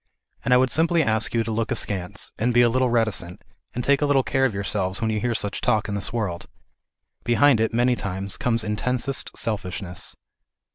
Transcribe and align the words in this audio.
And 0.43 0.51
I 0.51 0.57
would 0.57 0.71
simply 0.71 1.03
ask 1.03 1.31
you 1.35 1.43
to 1.43 1.51
look 1.51 1.69
askance, 1.69 2.31
and 2.39 2.55
be 2.55 2.63
a 2.63 2.69
little 2.69 2.89
reticent, 2.89 3.43
and 3.75 3.83
take 3.83 4.01
a 4.01 4.07
little 4.07 4.23
care 4.23 4.45
of 4.45 4.53
yourselves 4.55 4.99
when 4.99 5.11
you 5.11 5.19
hear 5.19 5.35
such 5.35 5.61
talk 5.61 5.87
in 5.87 5.93
this 5.93 6.11
world; 6.11 6.47
behind 7.23 7.59
it 7.59 7.71
many 7.71 7.95
times 7.95 8.35
comes 8.35 8.63
intensest 8.63 9.29
selfishness. 9.37 10.15